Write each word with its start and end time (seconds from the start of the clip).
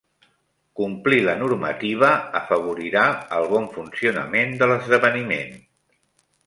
Complir 0.79 1.19
la 1.25 1.35
normativa 1.41 2.09
afavorirà 2.41 3.05
el 3.41 3.47
bon 3.55 3.69
funcionament 3.79 4.61
de 4.63 4.71
l'esdeveniment. 4.73 5.59